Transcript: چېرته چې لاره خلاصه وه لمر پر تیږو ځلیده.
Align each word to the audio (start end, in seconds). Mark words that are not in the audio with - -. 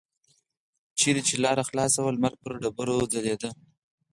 چېرته 0.99 1.23
چې 1.27 1.35
لاره 1.43 1.63
خلاصه 1.69 1.99
وه 2.01 2.11
لمر 2.15 2.33
پر 2.41 2.51
تیږو 2.61 3.09
ځلیده. 3.13 3.49